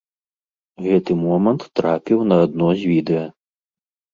Гэты 0.85 1.17
момант 1.25 1.61
трапіў 1.81 2.25
на 2.33 2.41
адно 2.47 2.67
з 2.81 2.91
відэа. 2.93 3.25